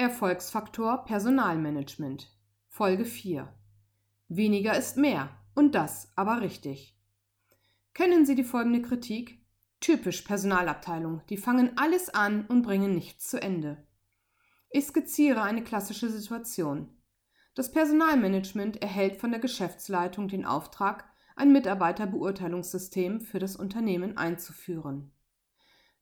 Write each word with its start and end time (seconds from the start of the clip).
Erfolgsfaktor 0.00 1.04
Personalmanagement 1.06 2.30
Folge 2.68 3.04
4 3.04 3.52
Weniger 4.28 4.78
ist 4.78 4.96
mehr 4.96 5.28
und 5.56 5.74
das 5.74 6.12
aber 6.14 6.40
richtig. 6.40 6.96
Kennen 7.94 8.24
Sie 8.24 8.36
die 8.36 8.44
folgende 8.44 8.80
Kritik? 8.80 9.44
Typisch 9.80 10.22
Personalabteilung, 10.22 11.22
die 11.30 11.36
fangen 11.36 11.72
alles 11.78 12.10
an 12.10 12.46
und 12.46 12.62
bringen 12.62 12.94
nichts 12.94 13.28
zu 13.28 13.42
Ende. 13.42 13.88
Ich 14.70 14.86
skizziere 14.86 15.42
eine 15.42 15.64
klassische 15.64 16.08
Situation. 16.10 16.96
Das 17.56 17.72
Personalmanagement 17.72 18.80
erhält 18.80 19.16
von 19.16 19.32
der 19.32 19.40
Geschäftsleitung 19.40 20.28
den 20.28 20.44
Auftrag, 20.44 21.10
ein 21.34 21.50
Mitarbeiterbeurteilungssystem 21.50 23.20
für 23.20 23.40
das 23.40 23.56
Unternehmen 23.56 24.16
einzuführen. 24.16 25.10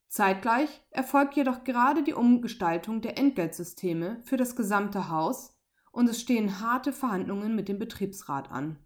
Zeitgleich 0.08 0.82
erfolgt 0.90 1.36
jedoch 1.36 1.64
gerade 1.64 2.02
die 2.02 2.14
Umgestaltung 2.14 3.00
der 3.00 3.18
Entgeltsysteme 3.18 4.22
für 4.24 4.36
das 4.36 4.56
gesamte 4.56 5.08
Haus 5.08 5.56
und 5.92 6.08
es 6.08 6.20
stehen 6.20 6.60
harte 6.60 6.92
Verhandlungen 6.92 7.54
mit 7.54 7.68
dem 7.68 7.78
Betriebsrat 7.78 8.50
an. 8.50 8.78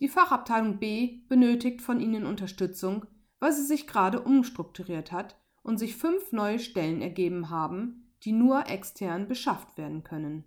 Die 0.00 0.08
Fachabteilung 0.08 0.78
B 0.78 1.22
benötigt 1.28 1.82
von 1.82 2.00
Ihnen 2.00 2.26
Unterstützung, 2.26 3.06
weil 3.38 3.52
sie 3.52 3.64
sich 3.64 3.86
gerade 3.86 4.20
umstrukturiert 4.20 5.12
hat 5.12 5.36
und 5.62 5.78
sich 5.78 5.96
fünf 5.96 6.32
neue 6.32 6.58
Stellen 6.58 7.00
ergeben 7.00 7.50
haben, 7.50 8.14
die 8.22 8.32
nur 8.32 8.68
extern 8.68 9.28
beschafft 9.28 9.76
werden 9.76 10.02
können. 10.04 10.44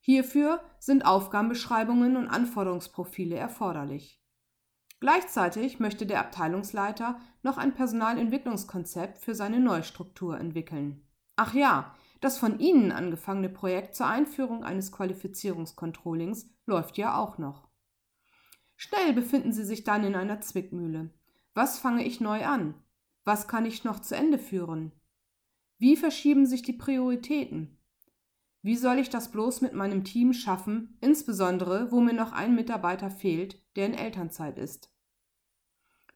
Hierfür 0.00 0.60
sind 0.78 1.04
Aufgabenbeschreibungen 1.04 2.16
und 2.16 2.28
Anforderungsprofile 2.28 3.36
erforderlich. 3.36 4.22
Gleichzeitig 5.00 5.78
möchte 5.78 6.06
der 6.06 6.20
Abteilungsleiter 6.20 7.20
noch 7.42 7.56
ein 7.56 7.74
Personalentwicklungskonzept 7.74 9.18
für 9.18 9.34
seine 9.34 9.60
Neustruktur 9.60 10.38
entwickeln. 10.38 11.06
Ach 11.36 11.54
ja, 11.54 11.94
das 12.20 12.36
von 12.36 12.58
Ihnen 12.58 12.90
angefangene 12.90 13.48
Projekt 13.48 13.94
zur 13.94 14.06
Einführung 14.06 14.64
eines 14.64 14.90
Qualifizierungskontrollings 14.90 16.50
läuft 16.66 16.98
ja 16.98 17.16
auch 17.16 17.38
noch. 17.38 17.68
Schnell 18.76 19.12
befinden 19.12 19.52
Sie 19.52 19.64
sich 19.64 19.84
dann 19.84 20.02
in 20.04 20.16
einer 20.16 20.40
Zwickmühle. 20.40 21.10
Was 21.54 21.78
fange 21.78 22.04
ich 22.04 22.20
neu 22.20 22.44
an? 22.44 22.74
Was 23.24 23.46
kann 23.46 23.66
ich 23.66 23.84
noch 23.84 24.00
zu 24.00 24.16
Ende 24.16 24.38
führen? 24.38 24.92
Wie 25.78 25.96
verschieben 25.96 26.44
sich 26.44 26.62
die 26.62 26.72
Prioritäten? 26.72 27.77
Wie 28.62 28.76
soll 28.76 28.98
ich 28.98 29.08
das 29.08 29.30
bloß 29.30 29.60
mit 29.60 29.72
meinem 29.72 30.04
Team 30.04 30.32
schaffen, 30.32 30.98
insbesondere 31.00 31.92
wo 31.92 32.00
mir 32.00 32.12
noch 32.12 32.32
ein 32.32 32.54
Mitarbeiter 32.54 33.10
fehlt, 33.10 33.62
der 33.76 33.86
in 33.86 33.94
Elternzeit 33.94 34.58
ist? 34.58 34.90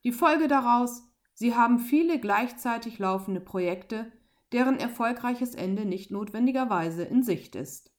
Die 0.04 0.12
Folge 0.12 0.48
daraus, 0.48 1.04
Sie 1.34 1.54
haben 1.54 1.78
viele 1.78 2.18
gleichzeitig 2.18 2.98
laufende 2.98 3.40
Projekte, 3.40 4.12
deren 4.50 4.78
erfolgreiches 4.78 5.54
Ende 5.54 5.84
nicht 5.84 6.10
notwendigerweise 6.10 7.04
in 7.04 7.22
Sicht 7.22 7.56
ist. 7.56 7.90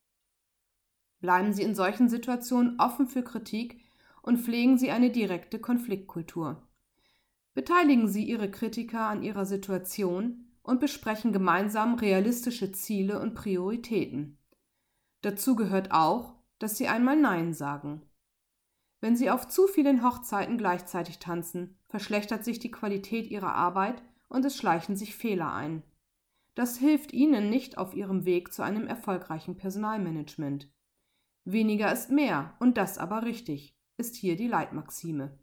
Bleiben 1.20 1.54
Sie 1.54 1.64
in 1.64 1.74
solchen 1.74 2.10
Situationen 2.10 2.80
offen 2.80 3.08
für 3.08 3.24
Kritik 3.24 3.82
und 4.22 4.40
pflegen 4.40 4.78
Sie 4.78 4.92
eine 4.92 5.10
direkte 5.10 5.60
Konfliktkultur. 5.60 6.68
Beteiligen 7.54 8.08
Sie 8.08 8.24
Ihre 8.24 8.52
Kritiker 8.52 9.08
an 9.08 9.24
ihrer 9.24 9.46
Situation 9.46 10.53
und 10.64 10.80
besprechen 10.80 11.32
gemeinsam 11.34 11.96
realistische 11.96 12.72
Ziele 12.72 13.20
und 13.20 13.36
Prioritäten. 13.36 14.38
Dazu 15.22 15.56
gehört 15.56 15.92
auch, 15.92 16.34
dass 16.58 16.78
sie 16.78 16.88
einmal 16.88 17.18
Nein 17.18 17.54
sagen. 17.54 18.02
Wenn 19.02 19.18
sie 19.18 19.30
auf 19.30 19.48
zu 19.50 19.68
vielen 19.68 20.04
Hochzeiten 20.04 20.58
gleichzeitig 20.58 21.20
tanzen, 21.20 21.78
verschlechtert 21.88 22.46
sich 22.46 22.60
die 22.60 22.72
Qualität 22.72 23.30
ihrer 23.30 23.54
Arbeit 23.54 24.02
und 24.30 24.46
es 24.46 24.58
schleichen 24.58 24.96
sich 24.96 25.16
Fehler 25.16 25.54
ein. 25.54 25.84
Das 26.56 26.78
hilft 26.78 27.12
ihnen 27.12 27.50
nicht 27.50 27.78
auf 27.78 27.94
ihrem 27.94 28.26
Weg 28.26 28.54
zu 28.54 28.64
einem 28.64 28.88
erfolgreichen 28.88 29.58
Personalmanagement. 29.58 30.70
Weniger 31.46 31.92
ist 31.92 32.12
mehr, 32.12 32.56
und 32.60 32.78
das 32.78 32.98
aber 32.98 33.24
richtig, 33.24 33.76
ist 33.98 34.16
hier 34.16 34.38
die 34.38 34.48
Leitmaxime. 34.48 35.38